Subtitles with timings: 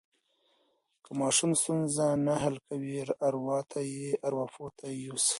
[1.03, 2.95] که ماشوم ستونزه نه حل کوي،
[4.27, 5.29] ارواپوه ته یې یوسئ.